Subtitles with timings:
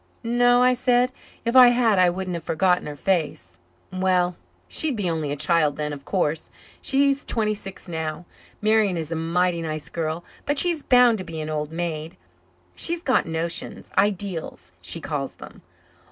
[0.23, 1.11] "No," I said.
[1.45, 3.59] "If I had I wouldn't have forgotten her face."
[3.93, 4.35] "Well,
[4.67, 6.49] she'd be only a kid then, of course.
[6.81, 8.25] She's twenty six now.
[8.63, 12.17] Marian is a mighty nice girl, but she's bound to be an old maid.
[12.75, 15.61] She's got notions ideals, she calls 'em.